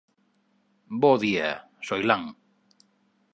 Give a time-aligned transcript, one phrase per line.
[1.01, 1.49] _Bo día,
[1.87, 2.23] Soilán.